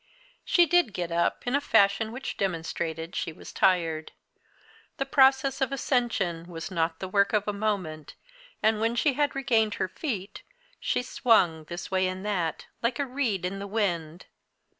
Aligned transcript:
She 0.43 0.65
did 0.65 0.93
get 0.95 1.11
up, 1.11 1.45
in 1.45 1.53
a 1.55 1.61
fashion 1.61 2.11
which 2.11 2.35
demonstrated 2.35 3.15
she 3.15 3.31
was 3.31 3.53
tired. 3.53 4.13
The 4.97 5.05
process 5.05 5.61
of 5.61 5.71
ascension 5.71 6.47
was 6.47 6.71
not 6.71 6.97
the 6.99 7.07
work 7.07 7.33
of 7.33 7.47
a 7.47 7.53
moment, 7.53 8.15
and 8.63 8.81
when 8.81 8.95
she 8.95 9.13
had 9.13 9.35
regained 9.35 9.75
her 9.75 9.87
feet, 9.87 10.41
she 10.79 11.03
swung 11.03 11.65
this 11.65 11.91
way 11.91 12.07
and 12.07 12.25
that, 12.25 12.65
like 12.81 12.97
a 12.97 13.05
reed 13.05 13.45
in 13.45 13.59
the 13.59 13.67
wind. 13.67 14.25